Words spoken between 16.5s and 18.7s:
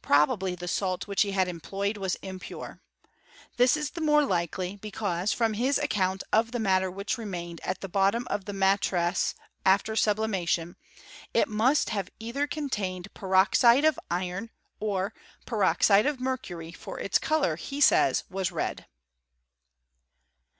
for its colour he says was